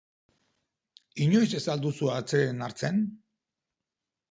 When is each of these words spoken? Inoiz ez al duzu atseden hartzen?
Inoiz 1.25 1.51
ez 1.59 1.61
al 1.75 1.85
duzu 1.85 2.11
atseden 2.15 2.67
hartzen? 2.71 3.01